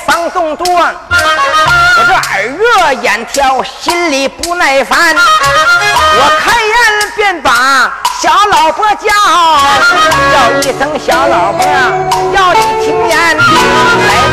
[0.00, 0.94] 正在房中坐，我
[2.06, 5.14] 这耳热眼挑，心里不耐烦。
[5.14, 6.74] 我开言
[7.16, 9.08] 便把小老婆叫，
[10.32, 11.60] 叫一声小老婆，
[12.34, 13.16] 要你听言。
[13.36, 13.42] 来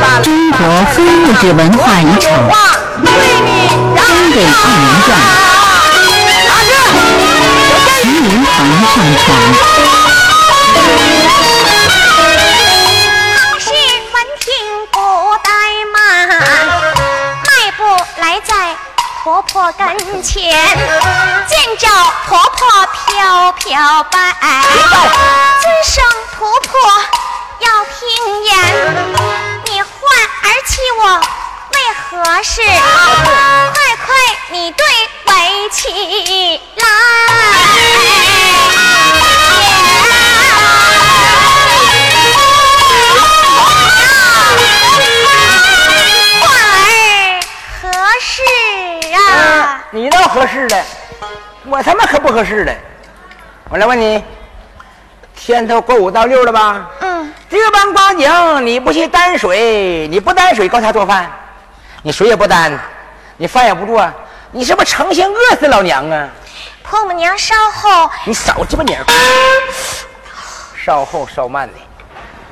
[0.02, 0.60] 吧，中国
[0.94, 2.28] 非物质文化遗产
[3.04, 4.00] 对你江
[4.32, 5.06] 北二人传
[6.48, 6.72] 打着，
[8.02, 8.06] 徐
[8.46, 8.58] 上
[9.26, 9.77] 传。
[19.28, 20.42] 婆婆跟前，
[21.50, 21.86] 见着
[22.30, 24.34] 婆婆飘飘摆，
[25.62, 26.02] 尊声
[26.40, 26.80] 婆婆
[27.60, 28.56] 要听言，
[29.66, 29.92] 你唤
[30.44, 31.20] 儿妻我
[31.72, 31.78] 为
[32.10, 32.62] 何事？
[32.64, 34.16] 快快
[34.52, 34.86] 你对
[35.26, 36.88] 围起来。
[49.98, 50.78] 你倒合适了，
[51.66, 52.74] 我他妈可不合适了。
[53.68, 54.24] 我来问你，
[55.36, 56.88] 天都过五到六了吧？
[57.00, 61.32] 嗯，这般光景，你不去担水，你不担水，搞啥做饭？
[62.04, 62.80] 你水也不担，
[63.38, 64.08] 你饭也不做，
[64.52, 66.30] 你是不是成心饿死老娘啊？
[66.84, 69.00] 婆母娘稍后你少鸡巴鸟，
[70.86, 71.74] 稍后稍慢的，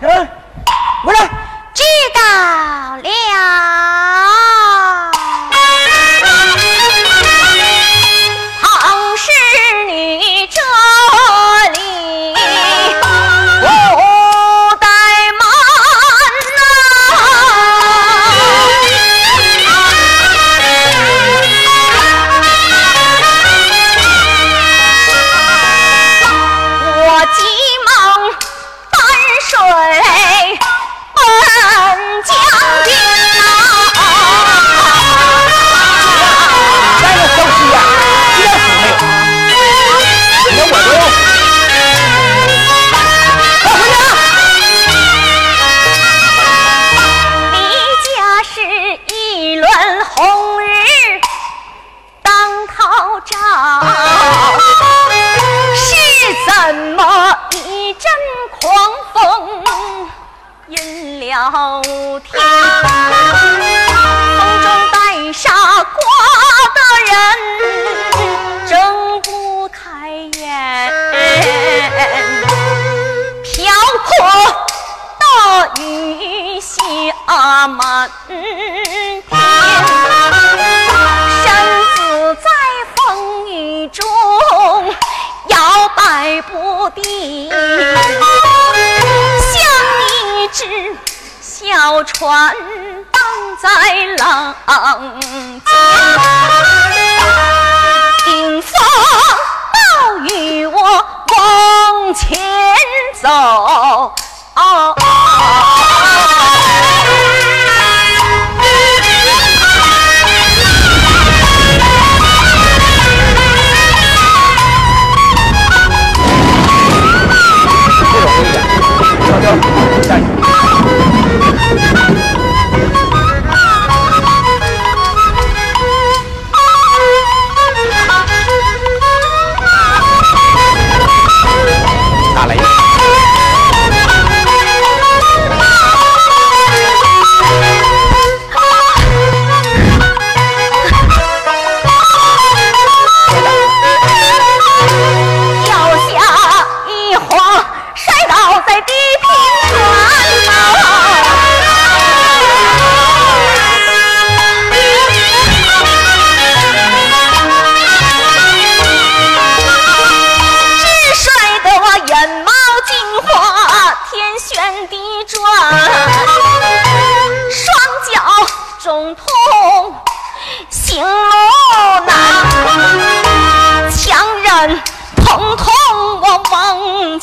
[0.02, 0.28] 嗯，
[1.04, 1.30] 过来。
[1.76, 1.84] 知
[2.14, 2.22] 道
[2.96, 3.10] 了。
[9.26, 10.62] 是你这
[11.72, 12.55] 里。
[92.18, 92.56] 船
[93.12, 93.22] 荡
[93.62, 94.56] 在浪
[95.66, 95.75] 尖。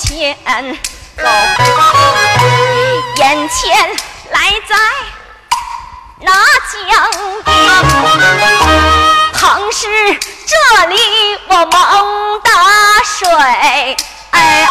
[0.02, 0.36] 前
[1.16, 1.22] 走，
[3.18, 3.90] 眼前
[4.32, 4.38] 来
[4.68, 4.76] 在
[6.18, 6.34] 那
[6.72, 6.76] 江
[8.24, 8.34] 边。
[9.32, 9.86] 横是
[10.46, 10.96] 这里
[11.46, 11.70] 我蒙
[12.42, 12.50] 打
[13.04, 13.96] 水，哎
[14.32, 14.70] 哎哎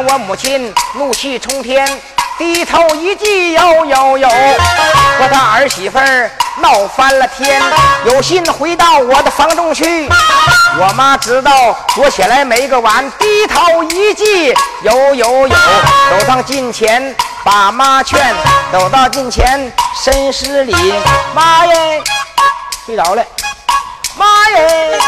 [0.00, 1.86] 我母亲怒气冲天，
[2.38, 7.62] 低头一记呦呦呦，和他儿媳妇儿闹翻了天，
[8.06, 10.08] 有心回到我的房中去。
[10.78, 15.56] 我妈知道坐起来没个完，低头一记呦呦呦，
[16.10, 17.14] 走上近前
[17.44, 18.34] 把妈劝，
[18.72, 19.70] 走到近前
[20.02, 20.94] 深施礼，
[21.34, 22.02] 妈耶，
[22.86, 23.22] 睡着了，
[24.16, 24.98] 妈耶。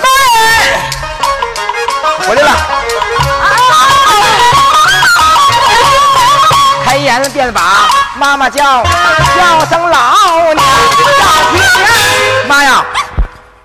[0.00, 0.78] 妈耶！
[2.26, 2.73] 回来了。
[7.04, 8.82] 开言便把妈妈叫，
[9.36, 10.64] 叫声老娘。
[12.48, 12.82] 妈呀！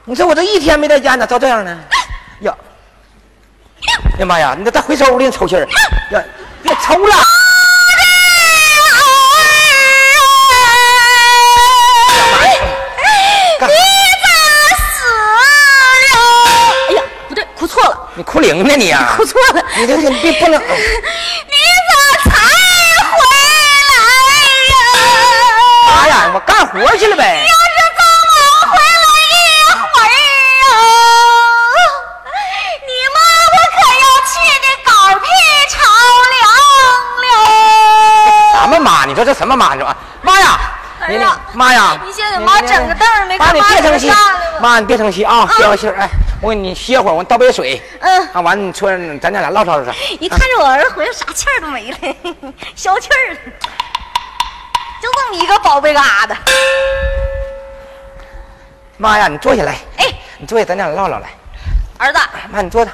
[0.03, 1.79] 你说我这一天没在家，咋遭这样呢？
[2.41, 2.53] 呀！
[4.15, 4.53] 哎呀妈呀！
[4.60, 5.65] 你这再回收里抽气儿。
[6.12, 6.22] 呀！
[6.62, 7.15] 别抽了！
[13.58, 13.74] 干你
[14.22, 14.27] 咋
[14.75, 15.05] 死
[16.12, 16.19] 了？
[16.89, 19.63] 哎呀，不对，哭错了，你哭灵呢你呀、哭错了。
[19.77, 20.62] 你这这别不能。
[20.62, 21.55] 你
[26.33, 27.45] 我干活去了呗。
[27.45, 28.31] 要是再晚
[28.71, 28.83] 回来
[29.29, 29.33] 一
[29.71, 30.03] 会儿
[30.69, 30.73] 啊，
[32.85, 33.17] 你妈
[33.55, 35.25] 我可要气得狗屁
[35.69, 35.73] 朝
[36.35, 36.41] 凉
[37.23, 37.27] 了。
[38.61, 39.05] 什么妈？
[39.05, 39.73] 你说这什么妈？
[39.73, 40.59] 你说啊妈呀！
[41.01, 41.97] 哎呀妈呀！
[42.05, 44.11] 你先给妈整个凳儿没妈，你别生气
[44.59, 46.01] 妈你别生气啊，歇会儿歇会儿。
[46.01, 46.09] 哎，
[46.41, 47.81] 我给你歇会儿，我倒杯水。
[48.01, 49.93] 嗯啊，完了你出来，咱家俩唠唠唠。
[50.19, 51.97] 一看着我儿子回来，啥气儿都没了，
[52.75, 53.39] 消气儿了，
[55.01, 56.36] 就这么一个宝贝疙瘩。
[58.98, 60.06] 妈呀，你坐下来，哎，
[60.38, 61.29] 你坐下，咱俩唠唠来。
[61.98, 62.20] 儿子，
[62.51, 62.91] 妈，你坐着，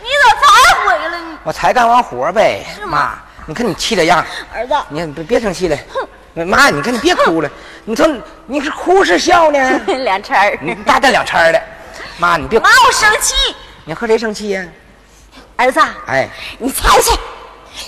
[0.00, 1.38] 你咋才回来呢？
[1.44, 2.64] 我才干完活呗。
[2.74, 3.18] 是吗？
[3.44, 5.76] 你看你气的样儿，子，你看别别生气了。
[5.92, 7.50] 哼妈，你看你别哭了，
[7.84, 8.08] 你说
[8.46, 9.58] 你是哭是笑呢？
[10.04, 10.58] 两掺儿。
[10.60, 11.62] 你大带两掺儿的，
[12.18, 13.34] 妈你别哭妈，，我生气。
[13.84, 14.66] 你和谁生气呀、
[15.56, 16.28] 儿子，哎，
[16.58, 17.16] 你猜猜，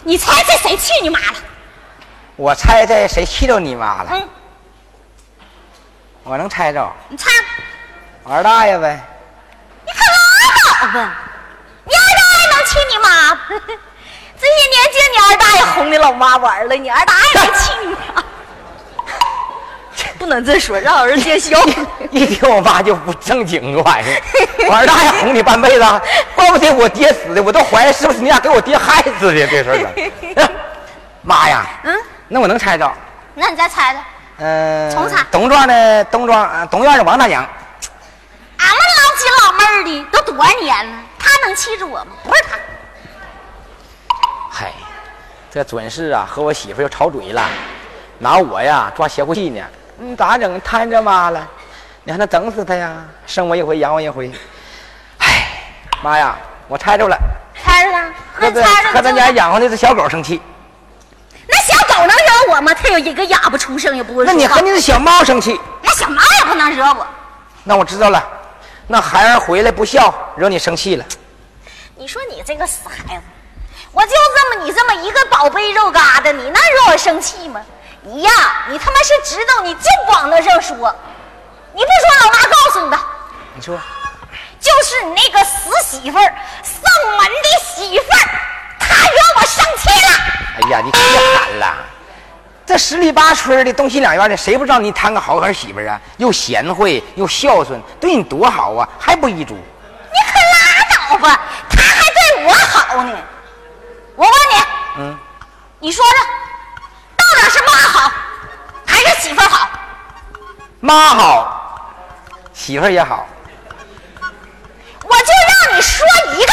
[0.04, 1.36] 你猜猜谁气你妈了？
[2.38, 4.10] 我猜猜谁气着你妈了？
[4.12, 4.28] 嗯，
[6.22, 7.28] 我能猜着，你猜，
[8.22, 9.00] 我二大爷呗。
[9.84, 11.14] 你可拉倒吧！
[11.84, 13.34] 你二大爷能气你妈？
[14.40, 18.22] 这些年净你二大爷哄你老妈玩了，你二大爷能气你妈。
[20.16, 21.58] 不能这说，让人见笑。
[22.12, 24.22] 一听我妈就不正经这玩意儿，
[24.68, 26.00] 我二大爷哄你半辈子，
[26.36, 30.50] 怪不得我爹死的，我都怀疑是不是你俩给我爹害死的这事儿了。
[31.22, 32.92] 妈呀，嗯，那我能猜着，
[33.34, 34.04] 那你再猜猜，
[34.38, 37.42] 嗯、重猜东庄的东庄呃东院的王大娘，
[38.58, 42.12] 俺们老几老妹儿的都多少年了，他能气着我吗？
[42.22, 42.58] 不是她。
[44.50, 44.72] 嗨，
[45.50, 47.48] 这准是啊，和我媳妇又吵嘴了，
[48.18, 49.64] 拿我呀抓邪乎气呢。
[49.96, 50.60] 你咋整？
[50.60, 51.48] 摊着妈了，
[52.04, 52.94] 你还能整死他呀？
[53.26, 54.30] 生我一回，养我一回。
[55.18, 55.48] 哎，
[56.02, 56.36] 妈呀，
[56.68, 57.16] 我猜着了，
[57.64, 60.42] 猜着了，和咱那猜着和咱家养活那只小狗生气，
[62.06, 62.74] 能惹我吗？
[62.74, 64.32] 他有一个哑巴出生也不会说。
[64.32, 67.06] 那你和你的小猫生气，那小猫也不能惹我。
[67.64, 68.22] 那我知道了。
[68.86, 71.04] 那孩儿回来不孝，惹你生气了。
[71.96, 73.22] 你说你这个死孩子，
[73.92, 77.60] 我就这么你这么一个宝贝肉疙瘩，你能惹我生气吗？
[78.02, 78.30] 你呀，
[78.68, 80.94] 你他妈是知道，你就往那上说，
[81.74, 82.98] 你不说，老妈告诉你的，
[83.54, 83.78] 你说，
[84.60, 88.40] 就是你那个死媳妇儿，上门的媳妇儿，
[88.88, 90.08] 她惹我生气了。
[90.56, 91.00] 哎呀，你别
[91.36, 91.76] 喊了。
[92.66, 96.00] 这十里八村的东西两院的，谁不知道你摊个好儿媳妇儿啊？
[96.18, 99.54] 又贤惠又孝顺，对你多好啊，还不依足？
[99.54, 101.40] 你可拉倒吧，
[101.70, 103.12] 他还对我好呢。
[104.16, 104.62] 我问你，
[104.98, 105.18] 嗯，
[105.78, 106.14] 你说说，
[107.16, 108.12] 到底是妈好，
[108.84, 109.70] 还是媳妇儿好？
[110.80, 111.80] 妈好，
[112.52, 113.26] 媳妇儿也好。
[115.04, 115.32] 我就
[115.70, 116.52] 让你说一个，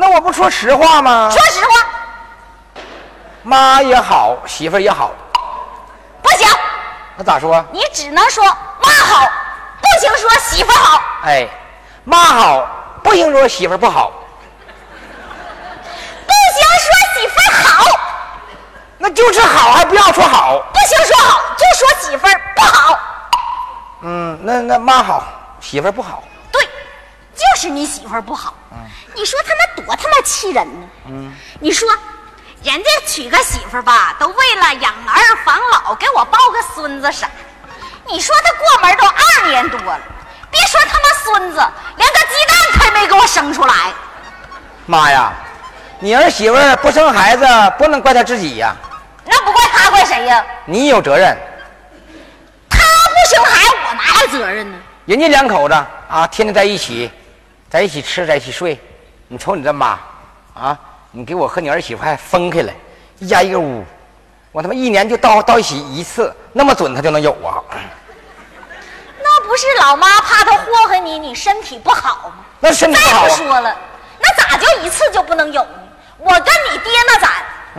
[0.00, 1.42] 那我不说实话吗说？
[1.46, 2.80] 实话，
[3.42, 5.10] 妈也好，媳妇儿也好，
[6.22, 6.48] 不行，
[7.16, 7.64] 那咋说？
[7.72, 9.28] 你只能说妈好，
[9.80, 11.48] 不行说媳妇儿好，哎，
[12.04, 12.64] 妈好，
[13.02, 14.12] 不行说媳妇儿不好，
[16.26, 17.84] 不行说媳妇儿好，
[18.98, 20.62] 那就是好，还不要说好。
[20.72, 22.96] 不行说好，就说媳妇儿不好。
[24.02, 25.24] 嗯，那那妈好，
[25.60, 26.22] 媳妇儿不好。
[26.52, 26.62] 对，
[27.34, 28.54] 就是你媳妇儿不好。
[29.14, 30.88] 你说他妈多他妈气人呢！
[31.06, 31.88] 嗯，你说，
[32.62, 37.28] 人家娶个媳妇儿吧，都为了养儿防老，给我抱个孙子啥？
[38.06, 40.00] 你说他过门都二年多了，
[40.50, 41.56] 别说他妈孙子，
[41.96, 43.74] 连个鸡蛋他也没给我生出来。
[44.86, 45.32] 妈呀，
[45.98, 47.46] 你儿媳妇儿不生孩子，
[47.78, 48.74] 不能怪她自己呀，
[49.24, 50.44] 那不怪他，怪谁呀？
[50.64, 51.36] 你有责任。
[52.70, 54.78] 他不生孩子，我哪有责任呢？
[55.06, 55.74] 人家两口子
[56.08, 57.10] 啊，天天在一起，
[57.70, 58.78] 在一起吃，在一起睡。
[59.28, 59.98] 你瞅你这妈，
[60.54, 60.78] 啊，
[61.10, 62.72] 你给我和你儿媳妇还分开了，
[63.18, 63.84] 一家一个屋，
[64.52, 67.60] 我他妈一年就到到一起一次，那么准他就能有啊？
[69.22, 72.36] 那不是老妈怕他祸害你，你身体不好吗？
[72.60, 73.76] 那身体不好啊再不说了，
[74.18, 75.70] 那咋就一次就不能有呢？
[76.16, 77.30] 我跟你爹那咱、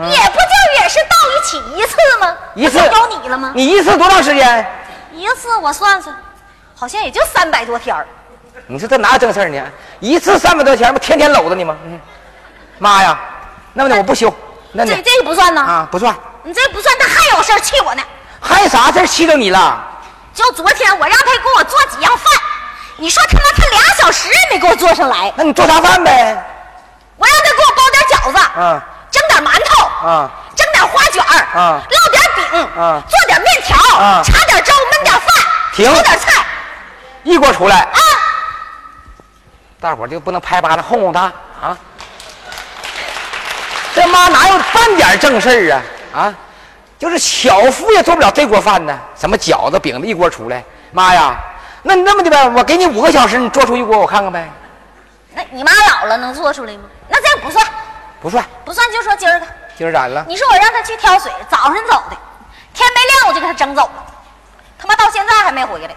[0.08, 2.36] 也不就也是到一起一次吗？
[2.54, 3.52] 嗯一次有你了吗？
[3.56, 4.66] 你一次多长时间？
[5.12, 6.16] 一次我算算，
[6.76, 8.06] 好像也就三百多天儿。
[8.70, 9.60] 你说这哪有正事儿呢？
[9.98, 11.76] 一次三百多钱，不天天搂着你吗？
[11.84, 12.00] 嗯，
[12.78, 13.18] 妈呀，
[13.72, 14.32] 那么的我不休，
[14.70, 18.02] 那你这这个不算呢，啊不算，你这不算，他还有事儿气我呢。
[18.40, 19.84] 还有啥事儿气着你了？
[20.32, 22.24] 就昨天我让他给我做几样饭，
[22.96, 25.32] 你说他妈他俩小时也没给我做上来。
[25.34, 26.40] 那你做啥饭呗？
[27.16, 35.34] 我让他给我包点饺子，嗯蒸点馒头，啊蒸点花卷儿，啊烙点饼，啊做点面条，啊炒点粥，焖点饭，
[35.74, 36.46] 停炒点菜
[37.24, 38.00] 一锅出来，啊！
[39.80, 41.22] 大伙儿就不能拍巴掌哄哄他
[41.60, 41.76] 啊？
[43.94, 45.82] 这妈哪有半点正事儿啊？
[46.12, 46.34] 啊，
[46.98, 48.98] 就是巧妇也做不了这锅饭呢。
[49.16, 51.34] 什么饺子、饼子一锅出来，妈呀！
[51.82, 54.50] 那你那么的呗，我给你五个小时，你做出一锅我看看呗？
[55.32, 56.82] 那你妈老了能做出来吗？
[57.08, 57.66] 那这不算，
[58.20, 59.46] 不算，不算就说今儿个。
[59.78, 60.24] 今儿咋的了？
[60.28, 62.16] 你说我让他去挑水，早上走的，
[62.74, 64.04] 天没亮我就给他整走了，
[64.78, 65.94] 他妈到现在还没回来。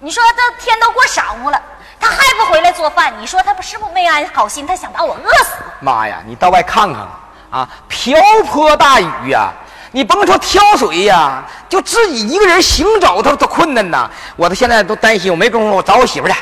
[0.00, 1.58] 你说这天都过晌午了，
[1.98, 5.56] 他还不回来做饭，你说他不是不没安好心，他想把我饿死？
[5.80, 7.06] 妈呀，你到外看看
[7.50, 7.68] 啊！
[7.88, 9.50] 瓢泼大雨呀，
[9.92, 14.10] 你甭说挑水呀，就自己一个人行走，他都困难呐。
[14.36, 16.34] 我他现在都担心，我没工夫，我找我媳妇去。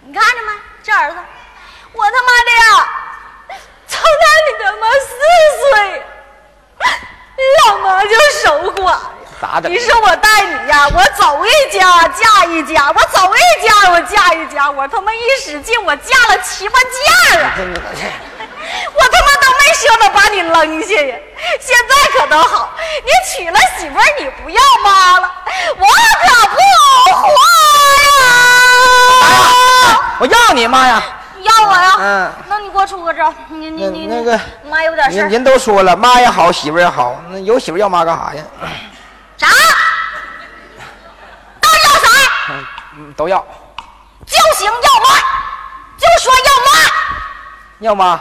[0.00, 0.52] 你看着没？
[0.82, 1.16] 这儿子，
[1.92, 2.88] 我他妈的呀，
[3.86, 5.06] 从他你他妈四
[5.70, 6.02] 岁，
[7.66, 8.10] 老妈就
[8.42, 8.46] 守
[8.82, 8.98] 寡。
[9.44, 17.52] 咋整你说我带你呀，我走一家嫁一家，我走一家我嫁一家，我他妈一使劲，我嫁了七八家啊！
[18.94, 21.14] 我他妈都没舍得把你扔下呀！
[21.60, 22.72] 现在可倒好，
[23.04, 25.30] 你娶了媳妇儿，你不要妈了，
[25.76, 26.56] 我可不
[27.20, 27.28] 活
[28.22, 28.26] 呀！
[30.20, 31.02] 我要你妈呀！
[31.42, 31.96] 要我呀？
[31.98, 35.22] 嗯那你给我出个招，你你你那那个妈有点事儿。
[35.24, 38.42] 人人都说了，妈也好，媳妇儿也好，那有媳妇要妈干啥呀？
[39.36, 39.48] 啥？
[41.60, 42.08] 都要啥？
[42.96, 43.44] 嗯，都要，
[44.26, 45.18] 就行，要妈，
[45.98, 46.90] 就说要妈，
[47.80, 48.20] 要妈，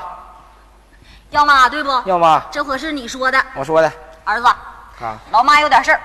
[1.30, 2.02] 要妈，对不？
[2.06, 3.92] 要妈，这可是你说的，我说的
[4.24, 6.02] 儿子，啊，老妈有点事儿，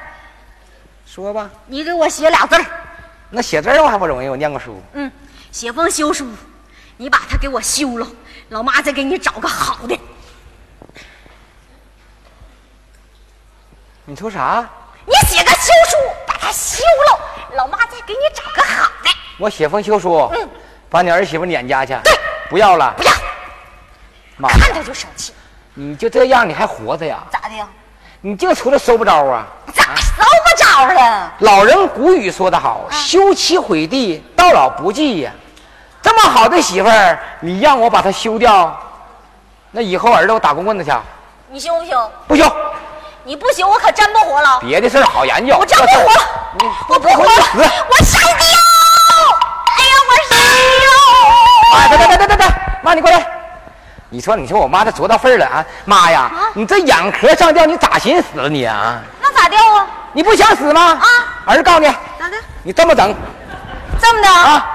[1.07, 1.49] 说吧。
[1.67, 2.65] 你给我写俩字儿，
[3.31, 4.83] 那写字儿我还不容易，我念过书。
[4.93, 5.11] 嗯，
[5.51, 6.27] 写封休书，
[6.97, 8.07] 你把它给我休了，
[8.51, 9.99] 老妈再给你找个好的。
[14.05, 14.69] 你说啥？
[15.09, 15.97] 你写个休书，
[16.27, 17.19] 把它休了，
[17.57, 19.11] 老妈再给你找个好的。
[19.39, 20.49] 我写封休书，嗯，
[20.91, 21.97] 把你儿媳妇撵家去。
[22.05, 22.13] 对，
[22.51, 23.03] 不要了不。
[23.05, 23.11] 要，
[24.37, 25.33] 妈，看他就生气，
[25.73, 27.19] 你就这样，你还活着呀？
[27.31, 27.67] 咋的呀？
[28.21, 29.47] 你净出来收不着啊！
[29.73, 31.33] 咋收不着了？
[31.39, 35.33] 老人古语说得好：“休妻毁地，到老不继呀。”
[36.03, 38.77] 这么好的媳妇儿，你让我把她休掉，
[39.71, 40.93] 那以后儿子我打工棍子去，
[41.49, 42.11] 你休不休？
[42.27, 42.45] 不休。
[43.25, 44.59] 你不行，我可真不活了。
[44.61, 45.57] 别的事儿好研究。
[45.59, 46.21] 我真不活了，
[46.89, 47.31] 我不活了，
[47.91, 48.59] 我上吊！
[49.77, 50.39] 哎呀，我上
[50.81, 51.79] 吊！
[51.79, 52.49] 哎，等等等等等等，
[52.83, 53.27] 妈，你过来。
[54.11, 55.65] 你说，你说我妈这多大份儿了啊？
[55.85, 58.99] 妈呀，你这眼壳上吊，你咋寻死了你啊？
[59.21, 59.87] 那咋吊啊？
[60.13, 60.81] 你不想死吗？
[61.01, 61.07] 啊
[61.45, 61.87] 儿子告诉你，
[62.19, 62.37] 咋的？
[62.63, 63.15] 你这么整
[64.01, 64.29] 这么的？
[64.29, 64.67] 啊，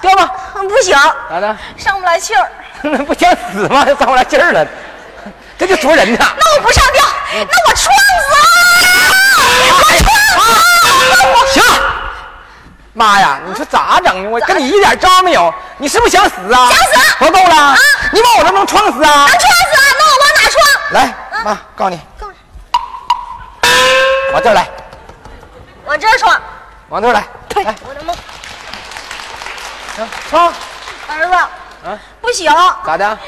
[0.00, 0.32] 吊吧。
[0.56, 0.96] 嗯不行，
[1.30, 1.56] 咋的？
[1.76, 2.50] 上不来气儿。
[2.82, 3.84] 那不想死吗？
[3.86, 4.66] 上不来气儿了，
[5.60, 6.18] 这就啄人呢。
[6.18, 7.90] 那我不上吊，那我撞死
[8.34, 8.40] 啊！
[9.58, 11.60] 我撞死！
[11.60, 11.62] 行，
[12.94, 14.30] 妈呀，你说咋整呢？
[14.30, 16.70] 我跟你一点招没有，你是不是想死啊？
[16.70, 17.76] 想死活够了啊？
[18.10, 19.36] 你把我这能撞死啊能？
[19.36, 19.92] 撞死啊？
[19.98, 20.64] 那我往哪撞？
[20.92, 22.26] 来，妈，告诉你，告
[24.32, 24.66] 往这儿来，
[25.84, 26.40] 往这儿撞。
[26.88, 27.22] 往这儿来，
[27.64, 28.14] 来，我的妈！
[29.94, 30.54] 行撞，
[31.06, 32.52] 儿子，啊，不行，
[32.84, 33.18] 咋的？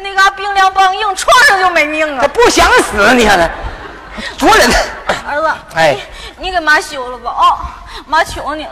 [0.00, 2.26] 那嘎冰凉梆硬，撞上就没命他。
[2.28, 3.48] 不想死，你看他，
[4.38, 4.70] 多人。
[5.28, 5.96] 儿子，哎
[6.38, 7.58] 你你给妈休了吧啊！
[8.06, 8.70] 妈求你了，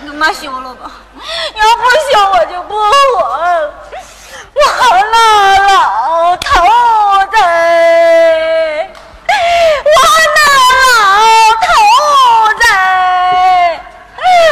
[0.00, 1.82] 你给妈休了吧，你要不
[2.12, 3.72] 休我就不活了。
[4.54, 4.62] 我
[5.12, 6.50] 那老头
[7.30, 7.36] 子，
[9.84, 9.90] 我
[10.34, 10.38] 那
[10.84, 10.86] 老
[11.64, 11.66] 头
[12.58, 12.62] 子，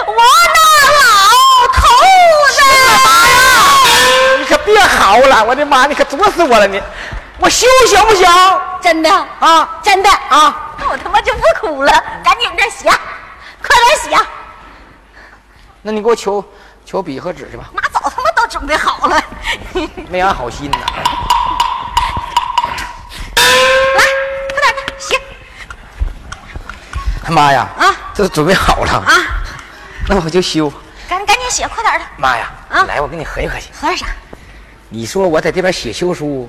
[0.07, 0.15] 我
[0.55, 0.59] 那
[1.03, 1.05] 老
[1.73, 1.77] 头
[2.55, 2.59] 子。
[4.67, 4.71] 你
[5.07, 6.83] 可别嚎了，我的妈，你可作死我了你！
[7.39, 8.27] 我修行不行？
[8.83, 10.75] 真的啊真的啊！
[10.79, 11.93] 那我他妈就不哭了，
[12.25, 12.89] 赶紧的写，
[13.63, 14.27] 快点写。
[15.83, 16.45] 那你给我求
[16.85, 19.23] 求笔和纸去吧，妈早他妈都准备好了，
[20.09, 20.79] 没安好心呐。
[23.37, 24.03] 来，
[24.51, 25.21] 快点的写
[27.29, 27.69] 妈呀！
[27.79, 29.13] 啊这都准备好了啊！
[30.09, 30.73] 那我就修。
[31.09, 32.05] 赶赶紧写，快点的。
[32.17, 32.51] 妈呀！
[32.71, 33.71] 啊来，我跟你合计合计。
[33.81, 34.07] 合计啥？
[34.89, 36.49] 你说我在这边写休书，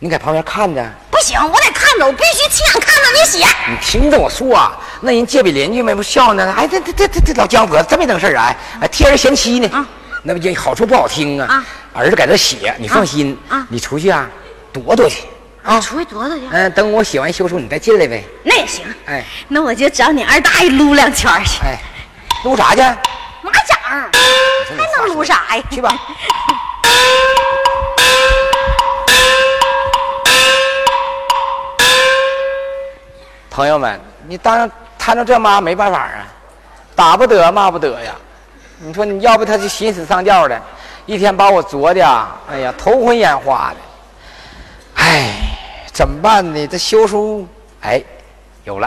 [0.00, 3.46] 你在旁边看着，不行，我得看着，我必须亲眼看着你写。
[3.68, 4.76] 你听着我说啊。
[5.00, 6.54] 那人街边邻居们不笑呢？
[6.56, 8.56] 哎，这这这这这老江婆真没等事儿啊！
[8.80, 9.68] 哎，替人嫌妻呢。
[9.72, 9.86] 啊
[10.22, 11.46] 那不就好处不好听啊？
[11.46, 14.28] 啊儿子在这写，你放心啊啊你出去啊，
[14.72, 15.22] 躲躲去
[15.62, 15.80] 啊。
[15.80, 16.44] 出去躲躲去。
[16.50, 18.24] 嗯，等我写完休书，你再进来呗。
[18.42, 18.84] 那也行。
[19.04, 21.60] 哎那我就找你二大爷撸两圈去。
[21.62, 21.78] 哎，
[22.42, 22.80] 撸啥去？
[22.80, 25.62] 麻将还能撸啥呀？
[25.70, 25.96] 去吧。
[33.56, 36.26] 朋友们，你当摊着这妈没办法啊，
[36.94, 38.14] 打不得骂不得呀。
[38.80, 40.60] 你说你要不他就心死上吊的，
[41.06, 43.76] 一天把我啄的啊，哎呀头昏眼花的。
[45.02, 45.32] 哎，
[45.90, 46.66] 怎么办呢？
[46.66, 47.48] 这休书，
[47.80, 48.02] 哎，
[48.64, 48.86] 有了。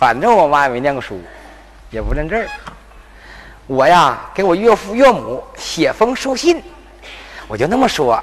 [0.00, 1.22] 反正我妈也没念过书，
[1.90, 2.48] 也不认字儿。
[3.68, 6.60] 我呀，给我岳父岳母写封书信，
[7.46, 8.20] 我就那么说，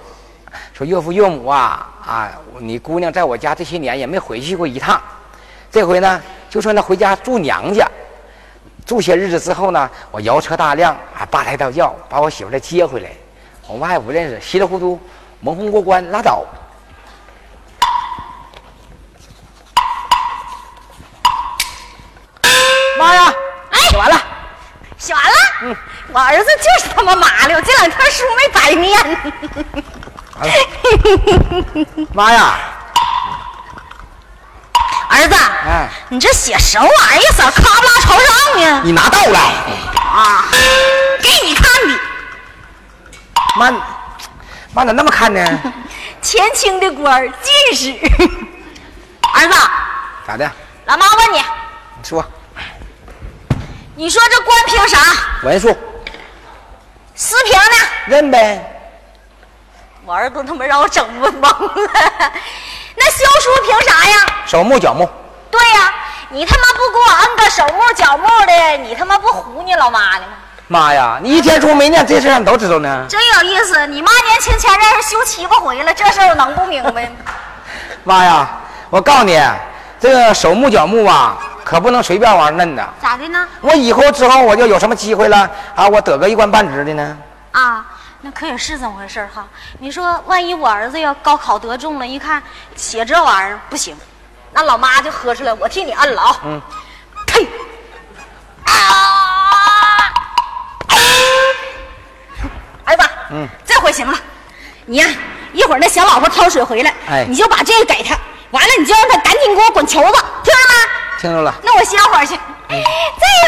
[0.79, 5.01] 说岳父岳母啊啊，你姑娘在我家这些年也没回去过一趟，
[5.69, 7.85] 这回呢，就说那回家住娘家，
[8.85, 13.09] 住些日子之后呢，我摇车大辆啊，八抬大轿把我媳妇儿再接回来，
[13.67, 14.97] 我妈也不认识，稀里糊涂
[15.41, 16.45] 蒙混过关拉倒。
[22.97, 23.33] 妈呀，
[23.71, 24.15] 哎，洗完了。
[24.97, 25.35] 洗完了。
[25.63, 25.75] 嗯，
[26.13, 29.33] 我儿子就是他妈麻溜，这两天书没白念。
[32.13, 32.59] 妈呀！
[35.09, 37.33] 哎儿子，哎你这写什么玩意儿？
[37.33, 38.81] 咋咔不拉朝上呢？
[38.83, 39.39] 你拿到了，
[39.97, 40.45] 啊，
[41.21, 41.99] 给你看的，
[43.55, 43.71] 妈，
[44.73, 45.59] 妈咋那么看呢？
[46.21, 47.91] 前清的官儿进士。
[49.33, 49.55] 儿子，
[50.27, 50.49] 咋的？
[50.85, 52.25] 老妈问你，你说
[53.95, 54.97] 你说这官凭啥？
[55.43, 55.75] 文书
[57.15, 57.87] 私平呢？
[58.05, 58.78] 认呗？
[60.09, 61.71] 我儿子他妈让我整不懵了。
[62.97, 64.25] 那修书凭啥呀？
[64.47, 65.07] 手木脚木，
[65.51, 65.93] 对呀、
[66.29, 70.33] 你他妈不给我摁个手木脚木的，你他妈不唬你老妈呢吗？
[70.67, 73.05] 妈呀，你一天书没念，这事儿你都知道呢。
[73.07, 73.85] 真有意思！
[73.85, 77.09] 你妈年轻前任休七八回了，这事儿我能不明白吗？
[78.03, 78.49] 妈呀，
[78.89, 79.39] 我告诉你，
[79.99, 82.83] 这个手木脚木啊，可不能随便往上摁的。
[82.99, 83.47] 咋的呢？
[83.61, 85.87] 我以后之后我就有什么机会了啊？
[85.87, 87.17] 我得个一官半职的呢？
[87.51, 87.85] 啊，
[88.21, 89.47] 那可也是这么回事儿哈。
[89.79, 92.43] 你说，万一我儿子要高考得中了，一看
[92.75, 93.97] 写这玩意儿不行，
[94.51, 96.37] 那老妈就喝出来，我替你摁了啊。
[96.43, 96.61] 嗯，
[97.25, 97.47] 呸！
[98.65, 98.73] 啊！
[102.85, 104.17] 儿子，嗯，这回行了，
[104.85, 105.07] 你呀、
[105.53, 108.17] 一会儿那小老婆挑水回来，哎你就把这个给他，
[108.51, 110.73] 完了你就让他赶紧给我滚球子，听着吗？
[111.21, 111.55] 听着了。
[111.63, 112.37] 那我歇会儿去。
[112.69, 112.75] 这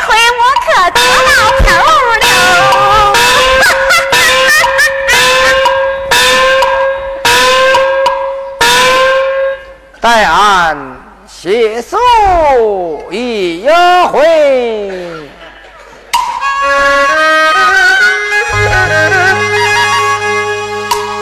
[0.08, 1.32] 回我可得老
[1.62, 1.70] 头
[10.02, 10.76] 待俺
[11.28, 11.96] 写书
[13.12, 13.64] 一
[14.12, 14.20] 回。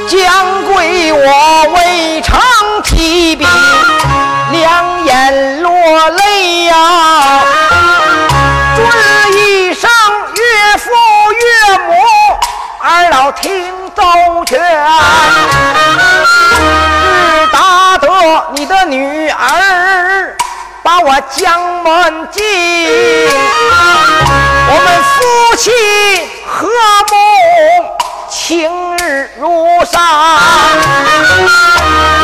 [0.07, 2.39] 将归我未尝
[2.85, 3.45] 提笔，
[4.51, 7.41] 两眼落泪呀、
[8.77, 8.87] 尊
[9.33, 9.89] 一声
[10.35, 10.89] 岳父
[11.33, 11.93] 岳母，
[12.81, 14.01] 二老听周
[14.45, 14.57] 全。
[21.35, 22.43] 江门进，
[24.67, 25.71] 我们夫妻
[26.47, 26.67] 和
[27.09, 27.15] 睦，
[28.29, 30.01] 情日如山。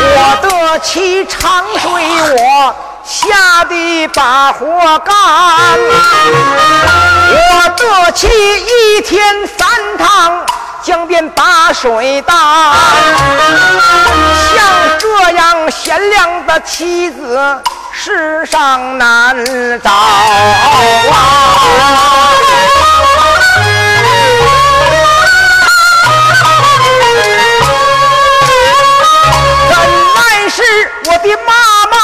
[0.07, 1.87] 我的妻长睡
[2.33, 5.15] 我下地把活干，
[7.31, 10.45] 我的妻一天三趟
[10.81, 12.37] 江边把水担。
[14.53, 14.63] 像
[14.99, 17.61] 这样贤良的妻子，
[17.97, 19.35] 世上难
[19.81, 20.03] 找啊！
[29.69, 29.77] 怎
[30.13, 30.61] 奈是
[31.05, 31.53] 我的妈
[31.89, 31.97] 妈，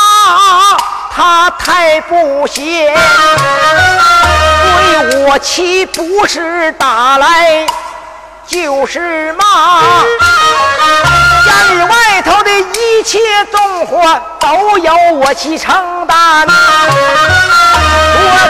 [1.13, 2.95] 她太不贤，
[4.63, 7.67] 对我妻不是打来
[8.47, 9.43] 就是骂。
[11.51, 13.19] 家里外头的一切
[13.51, 16.47] 重活都由我去承担。
[16.47, 16.55] 昨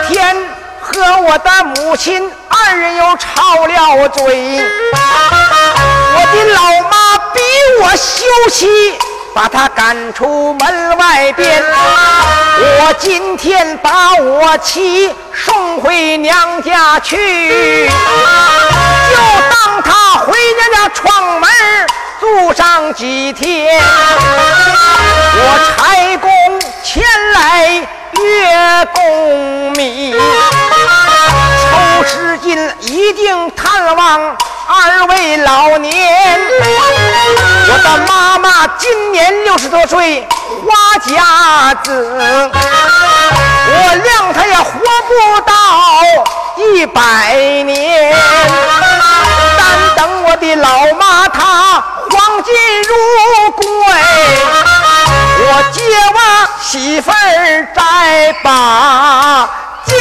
[0.08, 0.38] 天
[0.80, 4.62] 和我的母亲二人又吵了嘴，
[6.16, 6.62] 我的老
[6.92, 7.42] 妈逼
[7.82, 9.00] 我休息，
[9.34, 11.63] 把她赶出门外边。
[12.80, 19.17] 我今天把我妻送回娘家去，就
[19.50, 21.50] 当她回娘家闯门
[22.20, 23.82] 住上几天。
[25.34, 26.30] 我差公
[26.84, 27.67] 前来
[28.13, 36.39] 月供米，抽时间一定探望二位老年。
[37.67, 40.26] 我的妈妈妈今年六十多岁，
[40.65, 42.17] 花甲子，
[42.54, 45.54] 我谅她也活不到
[46.56, 48.15] 一百年。
[49.58, 52.96] 但等我的老妈她黄金如
[53.52, 53.65] 归，
[55.39, 55.82] 我接
[56.13, 56.17] 我
[56.62, 59.50] 媳妇儿再把
[59.86, 59.94] 家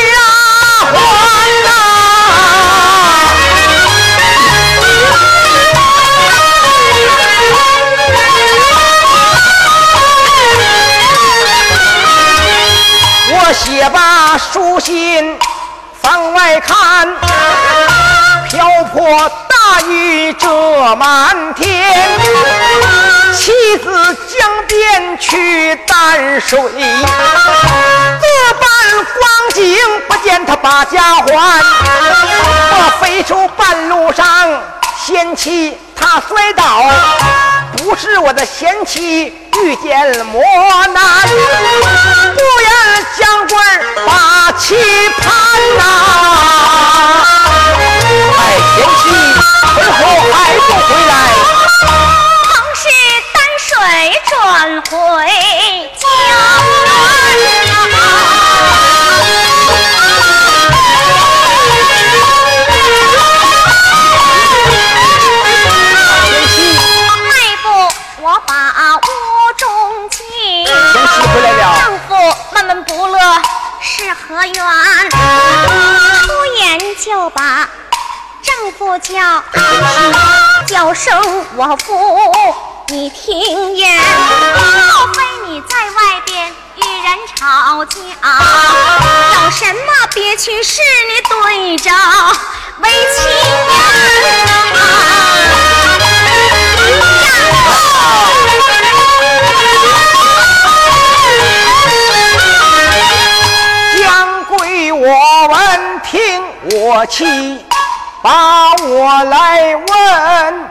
[13.81, 15.39] 我写把书信
[16.03, 17.09] 房外看，
[18.51, 21.91] 瓢泼大雨遮满天，
[23.35, 26.61] 妻子江边去担水，
[28.21, 28.69] 这般
[29.19, 29.75] 光景
[30.07, 34.61] 不见他把家还，我飞出半路上，
[35.07, 36.85] 嫌弃他摔倒，
[37.79, 40.43] 不是我的贤妻遇见磨
[40.89, 41.03] 难，
[42.35, 42.90] 不然
[43.21, 44.75] 将官把棋
[45.19, 45.29] 盘
[45.77, 45.83] 呐、
[48.39, 48.41] 哎，
[48.75, 49.03] 贤妻
[49.77, 49.99] 为何
[50.33, 50.35] 还
[50.67, 51.13] 不回来？
[52.45, 52.83] 旁是
[53.35, 53.69] 担水
[54.29, 54.33] 转
[54.91, 54.91] 回
[81.61, 81.93] 我夫，
[82.89, 84.01] 你听言。
[84.01, 88.01] 莫非你在外边与人吵架？
[89.35, 91.91] 有什么憋屈事你对着
[92.79, 93.21] 为亲
[104.03, 107.67] 将归我闻听我妻
[108.23, 110.71] 把我来问，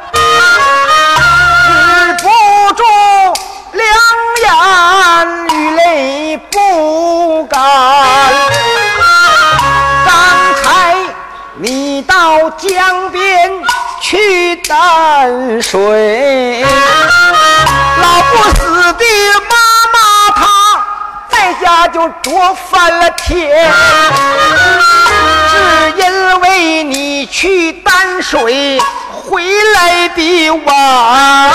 [12.57, 13.51] 江边
[14.01, 16.65] 去担水，
[18.01, 19.05] 老不死的
[19.49, 19.55] 妈
[19.93, 19.97] 妈
[20.35, 20.47] 她
[21.29, 23.71] 在家就着翻了天，
[25.49, 25.53] 只
[26.01, 28.81] 因为你去担水
[29.11, 29.43] 回
[29.75, 31.51] 来的晚，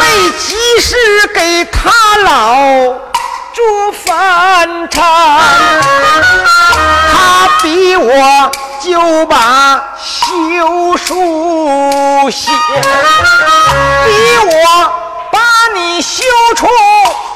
[0.00, 0.96] 没及时
[1.34, 1.90] 给他
[2.24, 2.54] 老
[3.52, 5.02] 做饭餐，
[8.92, 14.12] 就把休书写，逼
[14.44, 14.92] 我
[15.30, 15.40] 把
[15.74, 16.22] 你休
[16.54, 16.68] 出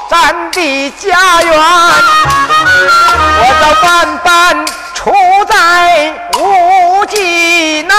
[0.07, 1.59] 咱的家园，
[3.39, 5.11] 我这万般处
[5.49, 7.95] 在无计奈，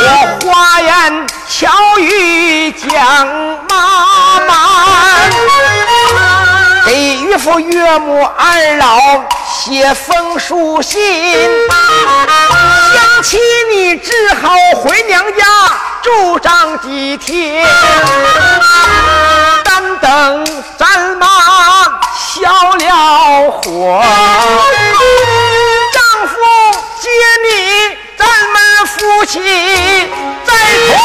[0.00, 0.04] 我
[0.42, 2.88] 花言巧语讲
[3.68, 5.89] 妈妈。
[7.30, 11.00] 岳父岳母二老写封书信，
[12.92, 13.38] 想起
[13.72, 14.10] 你只
[14.42, 14.50] 好
[14.82, 15.44] 回娘家
[16.02, 17.64] 住上几天，
[19.64, 20.44] 但等
[20.76, 21.28] 咱妈
[22.18, 24.02] 消了火，
[25.92, 26.34] 丈夫
[26.98, 27.08] 接
[27.44, 27.48] 你，
[28.18, 29.38] 咱们夫妻
[30.44, 30.52] 再
[30.88, 30.98] 团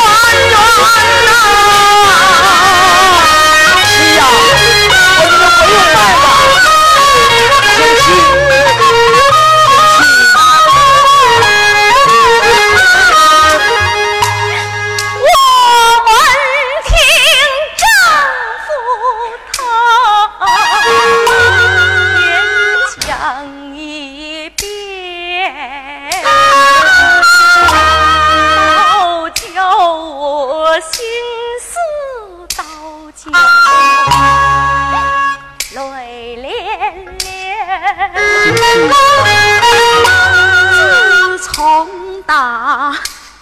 [40.78, 42.94] 自从打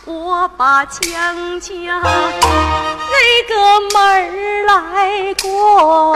[0.06, 1.70] 我把江家
[2.02, 3.54] 那个
[3.94, 6.16] 门儿来过，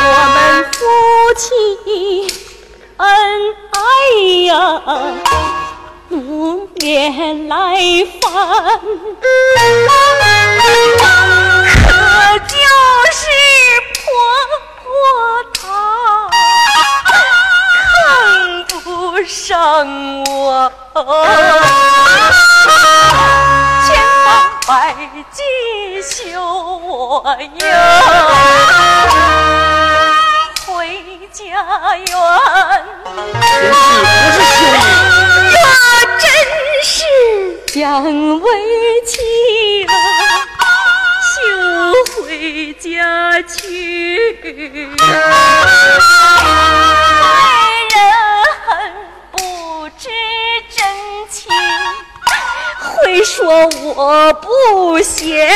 [0.00, 0.78] 我们夫
[1.36, 1.46] 妻
[2.96, 3.06] 恩
[3.70, 3.76] 爱
[4.46, 4.52] 呀，
[6.08, 6.14] 不
[6.76, 7.54] 免来
[8.20, 8.22] 烦。
[11.84, 11.88] 可
[12.48, 12.56] 就
[13.12, 13.20] 是
[13.98, 14.02] 婆
[14.82, 14.84] 婆
[19.22, 19.86] 不上
[20.24, 20.72] 我，
[23.86, 24.96] 千方百
[25.30, 25.40] 计
[26.02, 27.22] 休我
[27.60, 27.70] 呀，
[30.66, 30.98] 回
[31.32, 31.40] 家
[31.96, 32.04] 园。
[33.70, 33.76] 我
[36.18, 36.26] 真
[36.82, 36.92] 是
[37.72, 38.02] 想
[38.40, 38.46] 为
[39.06, 39.94] 妻啊，
[41.30, 41.32] 休
[42.24, 44.90] 回家去。
[53.02, 55.48] 会说我不贤。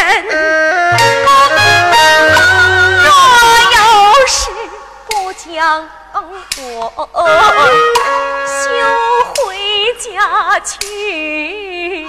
[3.04, 3.08] 若
[3.72, 3.80] 要
[4.26, 4.50] 是
[5.06, 5.88] 不将
[6.58, 6.92] 我
[8.46, 8.58] 休
[9.44, 9.56] 回
[10.00, 12.06] 家去，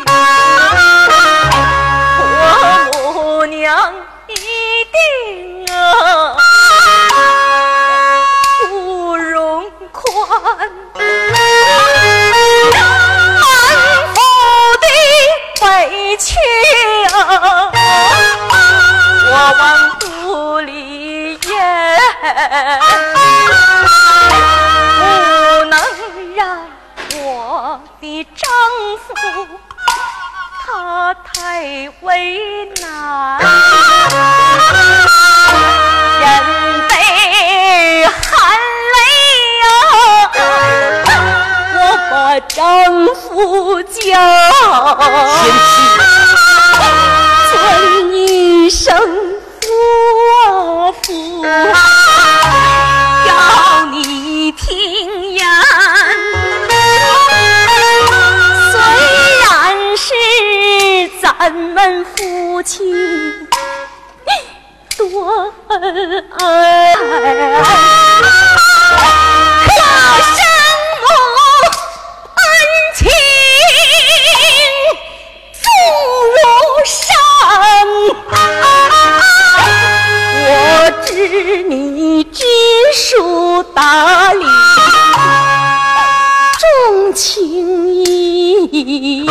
[87.48, 89.26] 情义。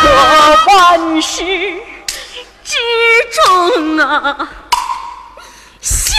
[0.00, 0.04] 可
[0.66, 1.44] 万事
[2.64, 2.74] 之
[3.34, 4.48] 中啊，
[5.80, 6.14] 孝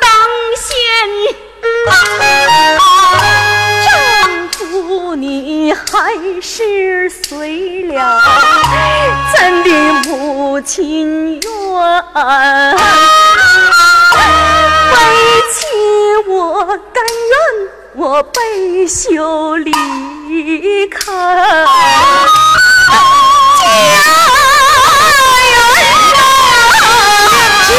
[0.00, 0.10] 当
[0.56, 0.68] 先。
[3.84, 3.88] 丈
[4.48, 8.20] 夫你还是随了
[9.34, 9.70] 咱的
[10.06, 11.48] 母亲愿，
[14.92, 14.94] 为
[15.52, 15.56] 妻
[16.28, 17.36] 我甘愿
[17.98, 19.72] 我背袖离
[20.90, 21.02] 开。
[27.64, 27.74] 请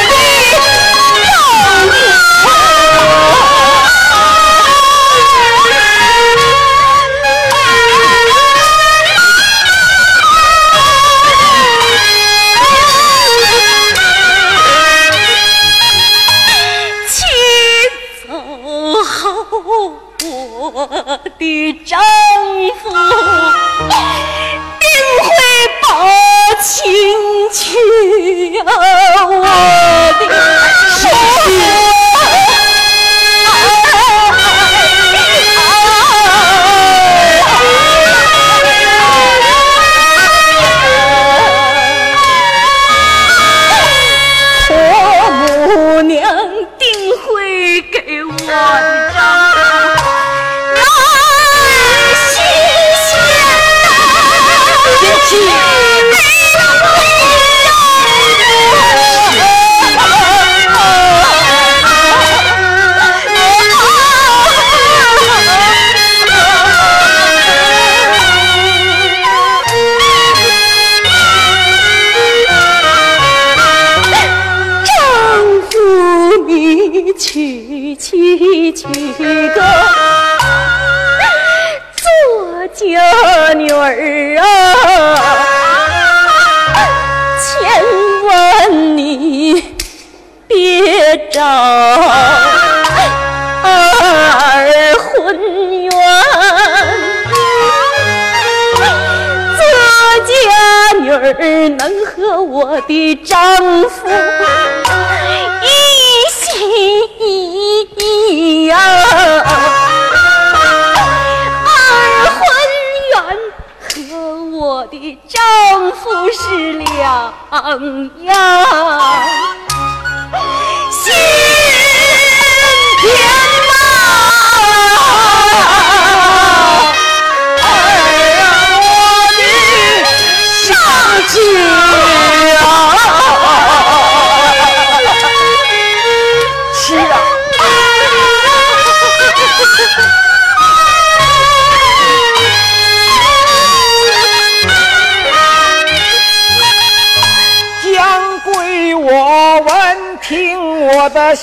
[20.73, 20.87] 我
[21.37, 21.99] 的丈
[22.81, 22.89] 夫
[24.79, 24.87] 定
[25.19, 25.27] 会
[25.81, 25.85] 把
[26.61, 26.71] 亲
[27.51, 27.59] 去
[28.55, 28.63] 呀，
[29.25, 29.33] 我
[30.19, 30.21] 的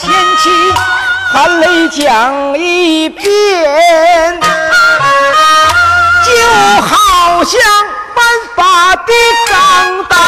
[0.01, 0.49] 贤妻
[1.33, 3.27] 含泪讲一遍，
[6.25, 6.31] 就
[6.83, 7.61] 好像
[8.15, 8.25] 颁
[8.55, 9.13] 发的
[9.51, 9.59] 账
[10.09, 10.19] 单，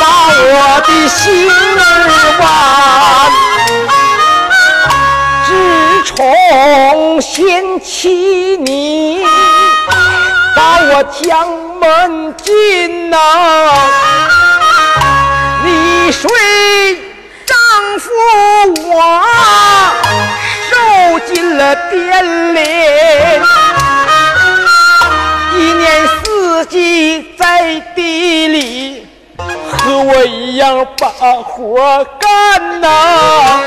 [0.00, 1.50] 把我的心儿
[2.40, 2.42] 挽。
[5.46, 5.50] 自
[6.04, 9.24] 从贤妻你
[10.56, 11.48] 把我将
[11.78, 13.16] 门进呐、
[15.64, 16.91] 你随丈夫
[18.84, 19.22] 我
[20.70, 20.72] 受
[21.26, 23.42] 尽了颠连，
[25.56, 29.06] 一年四季在地里
[29.70, 31.08] 和我一样把
[31.42, 33.60] 活干呐、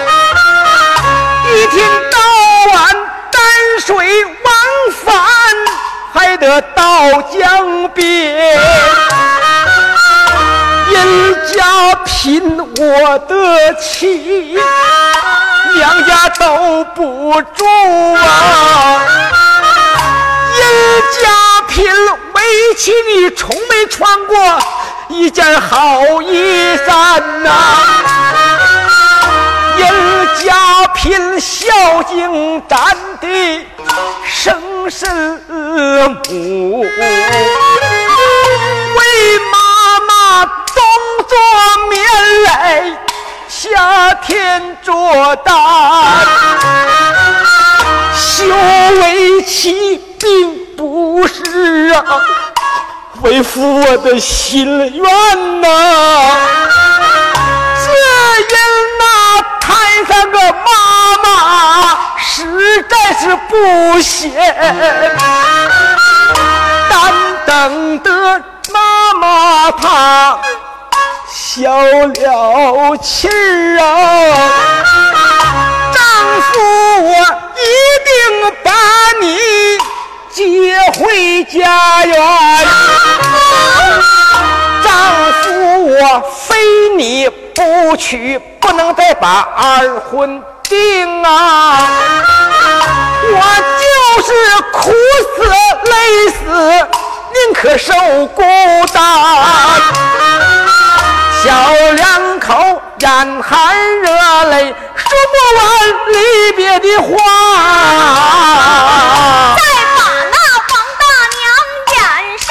[1.53, 2.17] 一天到
[2.73, 2.93] 晚
[3.31, 3.41] 担
[3.85, 4.53] 水往
[5.03, 5.13] 返，
[6.13, 8.57] 还得到江边。
[10.95, 11.03] 人
[11.57, 14.57] 家贫我的妻，
[15.75, 17.65] 娘家兜不住
[18.13, 19.01] 啊。
[20.57, 20.63] 人
[21.11, 21.83] 家贫
[22.33, 22.41] 为
[22.77, 24.35] 妻，你从没穿过。
[25.09, 27.49] 一件好衣衫呐、
[29.77, 32.77] 人家贫孝敬咱
[33.21, 33.27] 的
[34.25, 35.39] 生身
[36.27, 36.85] 母。
[41.35, 41.41] 作
[41.89, 41.99] 面
[42.45, 42.49] 来
[43.49, 45.53] 夏天做担，
[48.15, 48.45] 修
[49.01, 51.97] 为妻并不是啊，
[53.23, 55.67] 为夫我的心愿呐、
[57.83, 58.55] 只因
[58.99, 59.03] 那
[59.59, 59.67] 摊
[60.07, 60.69] 上个妈
[61.23, 61.27] 妈
[62.17, 64.31] 实在是不贤，
[66.89, 66.93] 但
[67.45, 68.09] 等得
[68.71, 70.39] 妈妈她
[71.55, 73.85] 消了气儿啊，
[75.93, 76.03] 丈
[76.41, 76.59] 夫
[77.05, 77.11] 我
[77.55, 77.63] 一
[78.03, 78.11] 定
[78.61, 78.69] 把
[79.21, 79.25] 你
[80.33, 82.13] 接回家园。
[84.83, 84.91] 丈
[85.31, 86.57] 夫我非
[86.97, 91.87] 你不娶，不能再把二婚定啊！
[93.31, 93.39] 我
[93.79, 93.87] 就
[94.25, 94.29] 是
[94.73, 94.91] 苦
[95.37, 95.45] 死
[95.85, 95.95] 累
[96.31, 96.43] 死，
[97.33, 97.93] 宁可受
[98.25, 98.43] 孤
[98.93, 98.99] 单。
[101.45, 101.51] 小
[101.91, 103.07] 两口眼
[103.43, 104.09] 含热
[104.45, 105.63] 泪，说不完
[106.11, 107.13] 离别的话。
[109.55, 109.61] 再
[109.95, 111.05] 把那王大
[111.37, 111.45] 娘
[111.93, 111.95] 演
[112.39, 112.49] 上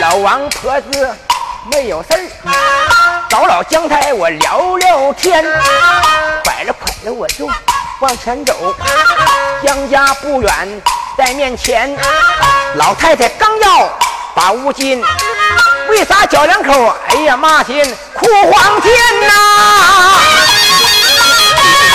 [0.00, 1.14] 老王婆子
[1.70, 2.18] 没有事儿，
[3.28, 5.44] 找老姜太我聊聊天，
[6.42, 7.46] 拐了拐了我就
[8.00, 8.54] 往前走，
[9.64, 10.82] 姜家不远
[11.16, 11.96] 在面前，
[12.74, 13.88] 老太太刚要
[14.34, 15.02] 把乌金，
[15.88, 19.28] 为啥小两口哎呀骂天哭黄天呐？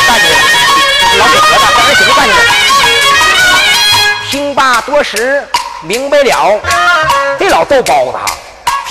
[0.08, 0.26] 大姐，
[1.18, 2.34] 老给婆子刚才谁干的？
[4.32, 5.46] 听罢多时
[5.82, 6.60] 明白了，
[7.38, 8.26] 这老豆包子哈，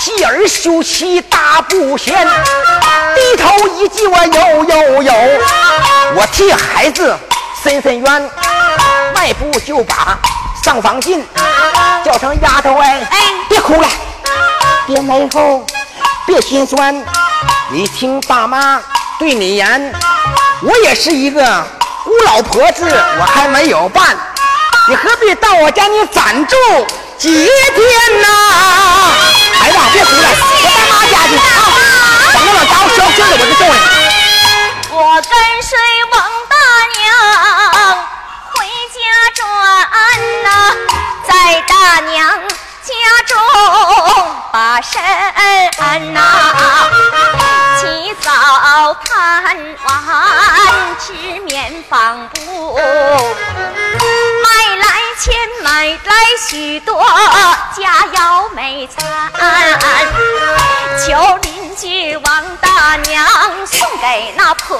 [0.09, 2.27] 替儿休妻大不贤，
[3.15, 5.13] 低头一记我有有有，
[6.15, 7.15] 我替孩子
[7.63, 8.31] 伸伸冤，
[9.13, 10.17] 迈步就把
[10.63, 11.23] 上房进，
[12.03, 13.87] 叫声丫头哎，哎别哭了，
[14.87, 15.63] 别难受，
[16.25, 17.05] 别心酸，
[17.71, 18.81] 你听爸妈
[19.19, 19.93] 对你言，
[20.63, 21.63] 我也是一个
[22.03, 24.17] 孤老婆子，我还没有伴。
[24.87, 26.55] 你何必到我家你暂住
[27.19, 28.27] 几天呐？
[29.59, 30.27] 孩子，别哭了，
[30.63, 31.67] 我爸妈家去啊！
[32.31, 33.75] 等着老家伙消消了我就送你。
[34.95, 34.97] 我
[35.27, 35.69] 跟随
[36.13, 36.15] 王
[36.47, 36.55] 大
[36.95, 36.97] 娘
[38.53, 38.55] 回
[38.95, 38.97] 家
[39.35, 39.37] 转
[40.43, 40.58] 呐、在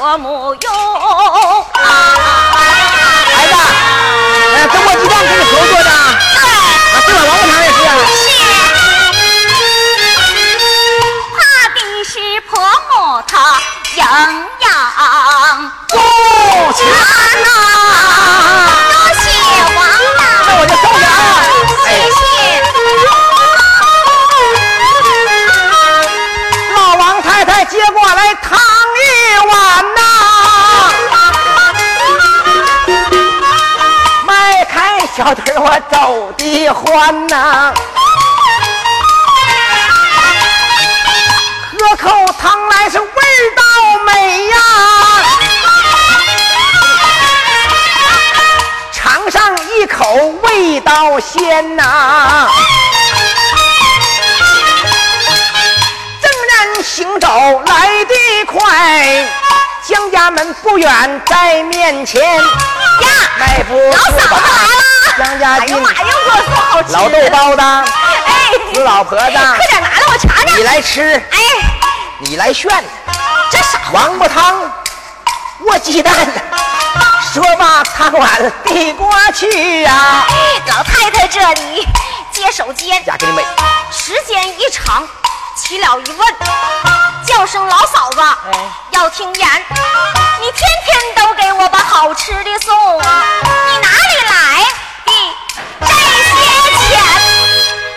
[0.10, 0.56] 那婆
[35.72, 37.72] 我走的欢呐、
[41.78, 43.06] 喝口汤来是味
[43.56, 43.64] 道
[44.04, 44.58] 美呀、
[48.92, 50.12] 尝上一口
[50.42, 52.50] 味道鲜呐、
[56.20, 59.30] 正然行走来得快，
[59.88, 62.44] 江家门不远在面前。
[63.02, 63.10] 呀，
[63.70, 64.48] 老嫂子
[65.18, 65.48] 来了！
[65.60, 66.98] 哎呦妈，呀给我送好吃的。
[66.98, 68.32] 老豆包子，哎，
[68.74, 70.64] 死老婆子快点拿来我尝尝你。
[70.64, 71.38] 来吃，哎，
[72.20, 72.72] 你来炫，
[73.52, 73.80] 这啥？
[73.92, 74.72] 王八汤，
[75.60, 76.14] 卧鸡蛋。
[77.34, 80.26] 说罢，汤碗递过去呀、
[80.68, 81.88] 老太太这里
[82.32, 83.44] 接手间，家给你美，
[83.92, 85.08] 时间一长，
[85.56, 86.36] 起了一问，
[87.26, 89.50] 叫声老嫂子，哎要听言，
[90.42, 93.24] 你天天都给我把好吃的送啊，
[93.72, 94.64] 你哪里来
[95.06, 95.12] 的
[95.82, 96.00] 这些
[96.78, 97.00] 钱？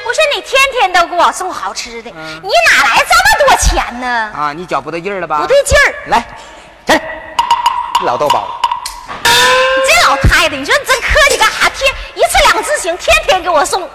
[0.04, 4.06] 我说你天天都给我送好吃的，你哪来这么多钱呢？
[4.36, 5.40] 啊，你脚不对劲儿了吧？
[5.40, 6.24] 不对劲儿，来，
[6.86, 7.00] 这
[8.04, 8.60] 老豆包，
[9.24, 9.30] 你
[9.88, 11.68] 这老太太，你说你真客气干啥？
[11.70, 13.88] 天一次两次行，天天给我送，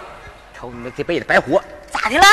[0.57, 1.63] 瞅你这辈子白活。
[1.91, 2.25] 咋的了？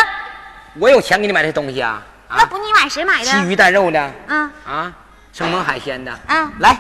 [0.81, 2.03] 我有钱给你买这东西啊？
[2.35, 3.31] 啊那不你买谁买的？
[3.31, 4.93] 鲫鱼带肉的嗯啊，
[5.33, 6.13] 生猛海鲜的。
[6.27, 6.77] 嗯来，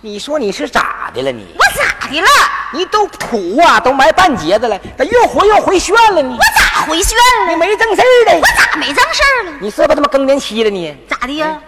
[0.00, 1.54] 你说你是咋的了你？
[1.58, 2.28] 我咋的了？
[2.74, 6.40] 你都苦啊，都埋半截子了，咋越活越回旋了你我？
[6.58, 7.16] 咋回旋
[7.46, 7.50] 了？
[7.50, 9.52] 你没正事儿我，咋没正事儿了？
[9.60, 10.94] 你是不是他妈更年期了你？
[11.08, 11.58] 咋的呀？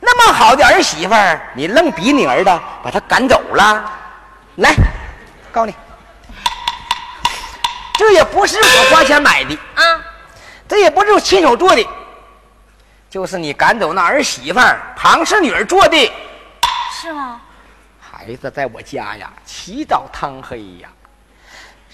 [0.00, 2.50] 那么好的儿媳妇儿，你愣逼你儿子
[2.82, 3.84] 把他赶走了？
[4.56, 4.74] 来，
[5.52, 5.74] 告诉你，
[7.96, 9.82] 这也不是我花钱买的，啊，
[10.72, 11.86] 这也不是我亲手做的，
[13.10, 16.12] 就是你赶走那儿媳妇儿庞氏女儿做的。
[16.90, 17.38] 是吗？
[18.00, 20.88] 孩子在我家呀，起早贪黑呀，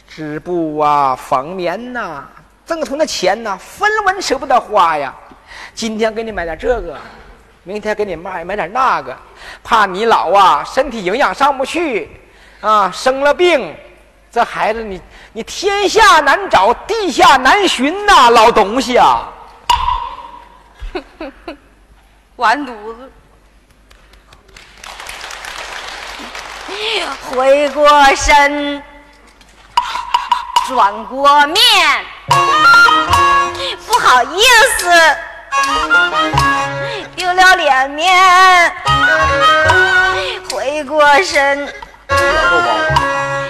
[0.09, 2.25] 织布啊，纺棉呐、
[2.65, 5.13] 挣出那钱呐、分文舍不得花呀。
[5.75, 6.97] 今天给你买点这个，
[7.65, 9.17] 明天给你买买点那个，
[9.65, 12.09] 怕你老啊身体营养上不去
[12.61, 13.75] 啊，生了病，
[14.39, 19.29] 这孩子你你天下难找，地下难寻呐、老东西啊！
[22.37, 23.11] 完犊子！
[27.33, 28.81] 回过身，
[30.69, 31.57] 转过面，
[33.89, 34.41] 不好意
[34.79, 34.89] 思，
[37.17, 38.73] 丢了脸面。
[40.49, 41.75] 回过身，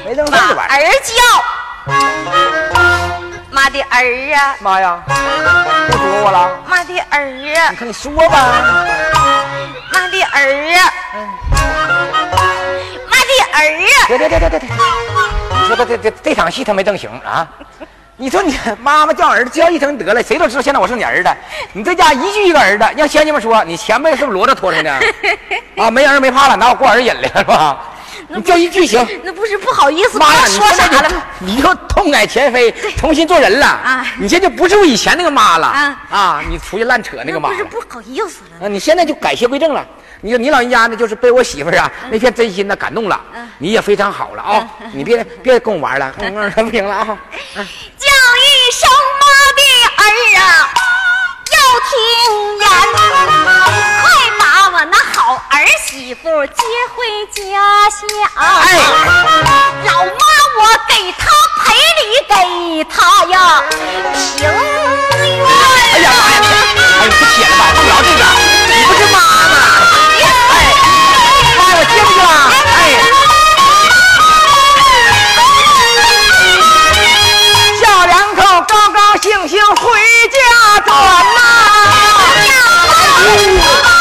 [0.09, 0.69] 没弄这把儿。
[0.71, 1.13] 儿叫，
[3.51, 6.51] 妈的儿啊，妈呀，又说我了。
[6.67, 8.87] 妈的儿啊你，看你说吧，
[9.93, 10.91] 妈的儿啊，
[13.07, 14.09] 妈的儿啊！
[14.09, 14.69] 别别别别别别！
[15.61, 17.47] 你说他这这这场戏他没正形啊？
[18.17, 21.29] 你说你妈妈叫儿子叫一声得了，谁都知道现在我是你儿子。
[21.75, 24.91] 你这家一句一个儿子，让乡亲们说你前辈是不是骡子拖出的？
[25.77, 27.77] 啊，没儿没怕了，拿我过儿引来了是吧？
[28.29, 29.07] 你叫一句行。
[29.23, 31.11] 那不是不好意思，妈呀，说啥了？
[31.39, 36.43] 你又痛改前非，重新做人了啊你这就不是我以前那个妈了啊啊！
[36.49, 38.67] 你出去乱扯那个妈了不是不好意思了。
[38.67, 39.87] 啊，你现在就改邪归正了。
[40.21, 43.21] 你你老人家呢，就是被我媳妇儿啊那片真心呢感动了，
[43.59, 44.69] 你也非常好了啊！
[44.93, 46.13] 你别别跟我玩了，
[46.57, 47.07] 不行了啊！
[47.55, 47.63] 叫一
[48.73, 48.91] 声
[49.21, 49.63] 妈的
[49.97, 50.03] 儿
[50.41, 50.43] 啊，
[51.53, 51.57] 要
[51.89, 51.97] 听
[52.59, 52.67] 言，
[55.51, 56.63] 儿媳妇接
[56.95, 57.41] 回家
[57.91, 57.99] 乡。
[58.35, 58.43] 哎
[59.85, 60.11] 老妈，
[60.59, 61.21] 我给她
[61.63, 61.63] 赔
[61.99, 62.33] 礼，给
[62.85, 62.95] 她
[63.27, 63.35] 呀
[64.15, 64.45] 情愿。
[64.51, 66.37] 哎呀妈呀！
[67.01, 67.61] 哎，你不写了吧？
[67.75, 68.23] 不聊这个，
[68.67, 69.55] 你不是妈吗？
[70.51, 70.53] 哎，
[71.59, 72.27] 妈，我接不去了。
[72.75, 72.81] 哎，
[77.81, 79.83] 小两口高高兴兴回
[80.29, 80.37] 家
[80.81, 80.89] 转
[81.35, 81.39] 呐、
[83.29, 83.98] 高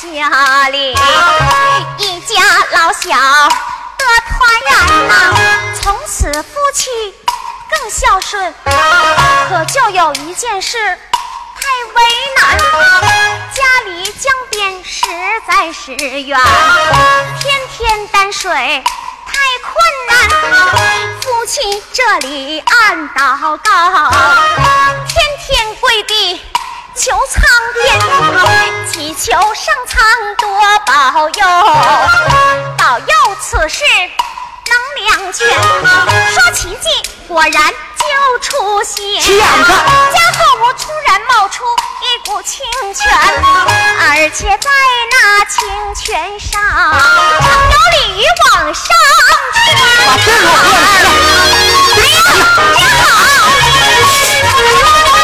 [0.00, 0.92] 家里，
[1.98, 2.40] 一家
[2.70, 3.08] 老小
[3.98, 4.38] 的团
[4.70, 5.34] 圆呐、
[5.80, 6.88] 从此夫妻
[7.68, 8.54] 更孝顺。
[9.48, 12.02] 可就有一件事太为
[12.36, 12.58] 难，
[13.52, 15.08] 家离江边实
[15.48, 16.38] 在是远，
[17.40, 18.52] 天天担水。
[19.26, 19.74] 太困
[20.10, 24.10] 难，夫妻这里暗祷告，
[25.08, 26.40] 天天跪地
[26.94, 27.42] 求苍
[27.74, 27.98] 天，
[28.98, 30.02] 祈求上苍
[30.38, 30.50] 多
[30.84, 31.46] 保佑，
[32.76, 33.06] 保佑
[33.40, 33.84] 此事
[34.66, 34.74] 能
[35.06, 35.46] 两全。
[36.34, 36.88] 说奇迹，
[37.28, 39.22] 果然就出现。
[39.22, 41.62] 家后屋突然冒出
[42.02, 42.58] 一股清
[42.92, 43.08] 泉，
[44.00, 44.68] 而且在
[45.12, 46.60] 那清泉上
[47.70, 48.84] 有鲤鱼往上
[49.54, 49.64] 窜。
[51.94, 52.20] 哎呀，
[52.74, 52.82] 真
[54.82, 55.17] 好！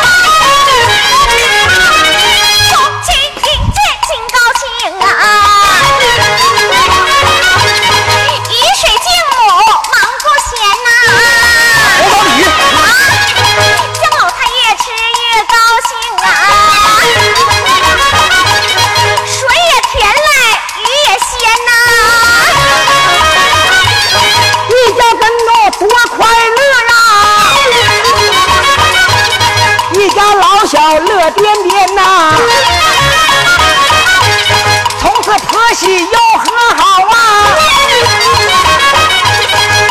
[35.74, 36.44] 戏又和
[36.78, 37.16] 好啊！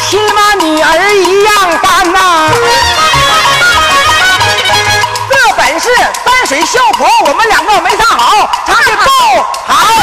[0.10, 2.50] 起码女儿一样般呐、
[5.30, 9.12] 这本是山水秀婆，我们两个没唱好，唱的够
[9.66, 10.03] 好。